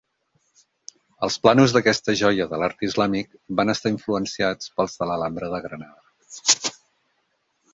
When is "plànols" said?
1.43-1.75